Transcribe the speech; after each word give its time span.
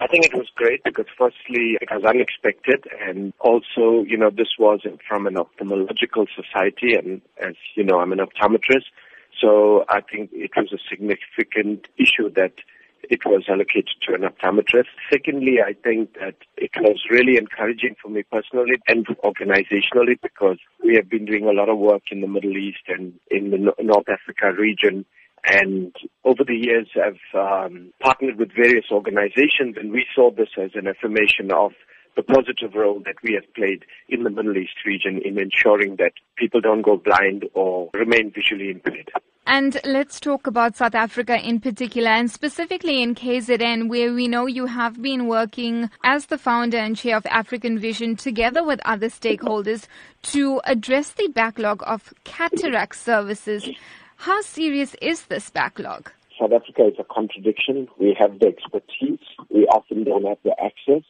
I 0.00 0.06
think 0.06 0.24
it 0.24 0.34
was 0.34 0.48
great 0.54 0.82
because 0.82 1.04
firstly, 1.18 1.76
it 1.78 1.90
was 1.90 2.04
unexpected 2.04 2.84
and 3.06 3.34
also, 3.38 4.02
you 4.08 4.16
know, 4.16 4.30
this 4.30 4.48
was 4.58 4.80
from 5.06 5.26
an 5.26 5.34
ophthalmological 5.34 6.26
society 6.34 6.94
and 6.94 7.20
as 7.38 7.54
you 7.76 7.84
know, 7.84 8.00
I'm 8.00 8.12
an 8.12 8.18
optometrist. 8.18 8.88
So 9.40 9.84
I 9.90 10.00
think 10.00 10.30
it 10.32 10.52
was 10.56 10.72
a 10.72 10.78
significant 10.88 11.86
issue 11.98 12.30
that 12.34 12.54
it 13.10 13.20
was 13.26 13.44
allocated 13.48 13.96
to 14.08 14.14
an 14.14 14.22
optometrist. 14.22 14.88
Secondly, 15.10 15.58
I 15.64 15.74
think 15.84 16.14
that 16.14 16.36
it 16.56 16.70
was 16.80 17.02
really 17.10 17.36
encouraging 17.36 17.96
for 18.02 18.08
me 18.08 18.22
personally 18.22 18.80
and 18.88 19.06
organizationally 19.22 20.18
because 20.22 20.58
we 20.82 20.94
have 20.96 21.10
been 21.10 21.26
doing 21.26 21.44
a 21.44 21.52
lot 21.52 21.68
of 21.68 21.76
work 21.76 22.04
in 22.10 22.22
the 22.22 22.28
Middle 22.28 22.56
East 22.56 22.84
and 22.88 23.12
in 23.30 23.50
the 23.50 23.58
North 23.82 24.08
Africa 24.08 24.52
region 24.58 25.04
and 25.44 25.94
over 26.24 26.44
the 26.44 26.54
years, 26.54 26.88
I've 26.96 27.38
um, 27.38 27.92
partnered 28.00 28.38
with 28.38 28.50
various 28.54 28.86
organizations, 28.90 29.76
and 29.78 29.92
we 29.92 30.06
saw 30.14 30.30
this 30.30 30.50
as 30.58 30.70
an 30.74 30.86
affirmation 30.86 31.52
of 31.52 31.72
the 32.16 32.22
positive 32.22 32.74
role 32.74 33.00
that 33.04 33.14
we 33.22 33.34
have 33.34 33.54
played 33.54 33.84
in 34.08 34.24
the 34.24 34.30
Middle 34.30 34.56
East 34.56 34.84
region 34.84 35.20
in 35.24 35.38
ensuring 35.38 35.96
that 35.96 36.12
people 36.36 36.60
don't 36.60 36.82
go 36.82 36.96
blind 36.96 37.44
or 37.54 37.88
remain 37.94 38.32
visually 38.34 38.70
impaired. 38.70 39.10
And 39.46 39.80
let's 39.84 40.20
talk 40.20 40.46
about 40.46 40.76
South 40.76 40.94
Africa 40.94 41.36
in 41.36 41.60
particular, 41.60 42.10
and 42.10 42.30
specifically 42.30 43.02
in 43.02 43.14
KZN, 43.14 43.88
where 43.88 44.12
we 44.12 44.28
know 44.28 44.46
you 44.46 44.66
have 44.66 45.00
been 45.00 45.26
working 45.26 45.90
as 46.04 46.26
the 46.26 46.38
founder 46.38 46.76
and 46.76 46.96
chair 46.96 47.16
of 47.16 47.26
African 47.26 47.78
Vision 47.78 48.16
together 48.16 48.62
with 48.62 48.80
other 48.84 49.08
stakeholders 49.08 49.86
to 50.22 50.60
address 50.64 51.12
the 51.12 51.28
backlog 51.28 51.82
of 51.86 52.12
cataract 52.24 52.96
services. 52.96 53.68
How 54.20 54.42
serious 54.42 54.94
is 55.00 55.24
this 55.28 55.48
backlog? 55.48 56.10
South 56.38 56.52
Africa 56.52 56.88
is 56.88 56.98
a 56.98 57.04
contradiction. 57.04 57.88
We 57.98 58.14
have 58.20 58.38
the 58.38 58.48
expertise. 58.48 59.24
We 59.48 59.66
often 59.68 60.04
don't 60.04 60.26
have 60.26 60.36
the 60.44 60.54
access. 60.62 61.04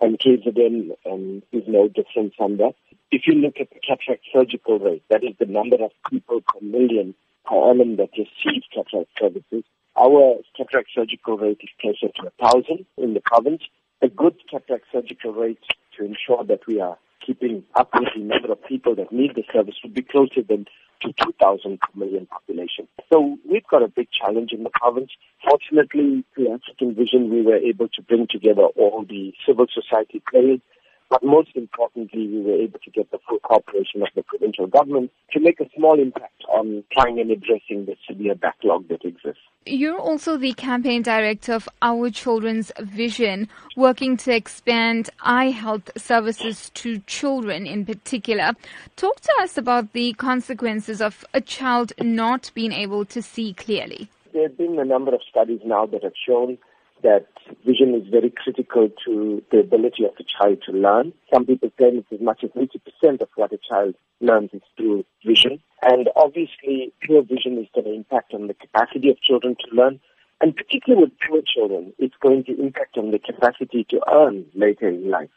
And 0.00 0.18
KZN 0.18 0.90
um, 1.08 1.44
is 1.52 1.62
no 1.68 1.86
different 1.86 2.34
from 2.36 2.56
that. 2.56 2.74
If 3.12 3.22
you 3.28 3.34
look 3.34 3.60
at 3.60 3.70
the 3.70 3.78
cataract 3.78 4.24
surgical 4.32 4.80
rate, 4.80 5.04
that 5.10 5.22
is 5.22 5.36
the 5.38 5.46
number 5.46 5.76
of 5.76 5.92
people 6.10 6.40
per 6.40 6.58
million 6.60 7.14
per 7.48 7.70
annum 7.70 7.98
that 7.98 8.10
receive 8.18 8.64
cataract 8.74 9.10
services, 9.16 9.62
our 9.96 10.38
cataract 10.56 10.88
surgical 10.92 11.38
rate 11.38 11.60
is 11.62 11.70
closer 11.80 12.12
to 12.16 12.26
a 12.26 12.30
thousand 12.42 12.84
in 12.98 13.14
the 13.14 13.20
province. 13.20 13.62
A 14.02 14.08
good 14.08 14.34
cataract 14.50 14.86
surgical 14.90 15.32
rate 15.32 15.62
to 15.98 16.04
ensure 16.04 16.44
that 16.44 16.66
we 16.66 16.80
are 16.80 16.98
keeping 17.24 17.64
up 17.74 17.90
with 17.94 18.08
the 18.14 18.22
number 18.22 18.52
of 18.52 18.64
people 18.64 18.94
that 18.94 19.12
need 19.12 19.34
the 19.34 19.44
service 19.52 19.74
would 19.82 19.94
be 19.94 20.02
closer 20.02 20.42
than 20.42 20.66
to 21.02 21.12
2,000 21.12 21.78
per 21.80 21.98
million 21.98 22.26
population. 22.26 22.88
So 23.12 23.36
we've 23.48 23.66
got 23.70 23.82
a 23.82 23.88
big 23.88 24.08
challenge 24.10 24.52
in 24.52 24.62
the 24.62 24.70
province. 24.70 25.10
Fortunately, 25.46 26.24
through 26.34 26.54
African 26.54 26.94
Vision, 26.94 27.30
we 27.30 27.42
were 27.42 27.56
able 27.56 27.88
to 27.88 28.02
bring 28.02 28.26
together 28.30 28.62
all 28.62 29.04
the 29.06 29.34
civil 29.46 29.66
society 29.72 30.22
players 30.30 30.60
but 31.08 31.22
most 31.22 31.50
importantly, 31.54 32.26
we 32.26 32.40
were 32.42 32.54
able 32.54 32.78
to 32.80 32.90
get 32.90 33.10
the 33.10 33.18
full 33.28 33.38
cooperation 33.40 34.02
of 34.02 34.08
the 34.14 34.22
provincial 34.22 34.66
government 34.66 35.10
to 35.32 35.40
make 35.40 35.60
a 35.60 35.68
small 35.76 36.00
impact 36.00 36.42
on 36.48 36.84
trying 36.92 37.20
and 37.20 37.30
addressing 37.30 37.86
the 37.86 37.96
severe 38.08 38.34
backlog 38.34 38.88
that 38.88 39.04
exists. 39.04 39.40
You're 39.64 39.98
also 39.98 40.36
the 40.36 40.52
campaign 40.52 41.02
director 41.02 41.52
of 41.52 41.68
Our 41.82 42.10
Children's 42.10 42.72
Vision, 42.80 43.48
working 43.76 44.16
to 44.18 44.34
expand 44.34 45.10
eye 45.20 45.50
health 45.50 45.90
services 45.96 46.70
to 46.74 46.98
children 47.00 47.66
in 47.66 47.84
particular. 47.84 48.52
Talk 48.96 49.20
to 49.20 49.32
us 49.40 49.58
about 49.58 49.92
the 49.92 50.12
consequences 50.14 51.00
of 51.00 51.24
a 51.34 51.40
child 51.40 51.92
not 52.00 52.50
being 52.54 52.72
able 52.72 53.04
to 53.06 53.22
see 53.22 53.54
clearly. 53.54 54.08
There 54.32 54.42
have 54.42 54.56
been 54.56 54.78
a 54.78 54.84
number 54.84 55.14
of 55.14 55.20
studies 55.28 55.60
now 55.64 55.86
that 55.86 56.02
have 56.02 56.12
shown 56.26 56.58
that 57.02 57.26
vision 57.64 57.94
is 57.94 58.08
very 58.08 58.30
critical 58.30 58.88
to 59.04 59.42
the 59.50 59.60
ability 59.60 60.04
of 60.04 60.12
the 60.16 60.24
child 60.24 60.62
to 60.66 60.72
learn. 60.72 61.12
Some 61.32 61.46
people 61.46 61.70
claim 61.76 61.98
it's 61.98 62.12
as 62.12 62.20
much 62.20 62.42
as 62.42 62.50
80% 62.50 63.20
of 63.20 63.28
what 63.36 63.52
a 63.52 63.58
child 63.58 63.94
learns 64.20 64.50
is 64.52 64.62
through 64.76 65.04
vision. 65.24 65.60
And 65.82 66.08
obviously, 66.16 66.92
poor 67.06 67.22
vision 67.22 67.58
is 67.58 67.68
going 67.74 67.86
to 67.86 67.94
impact 67.94 68.34
on 68.34 68.48
the 68.48 68.54
capacity 68.54 69.10
of 69.10 69.20
children 69.20 69.56
to 69.56 69.76
learn. 69.76 70.00
And 70.40 70.54
particularly 70.54 71.04
with 71.04 71.12
poor 71.26 71.40
children, 71.42 71.92
it's 71.98 72.16
going 72.20 72.44
to 72.44 72.60
impact 72.60 72.98
on 72.98 73.10
the 73.10 73.18
capacity 73.18 73.86
to 73.90 74.00
earn 74.12 74.46
later 74.54 74.88
in 74.88 75.10
life. 75.10 75.30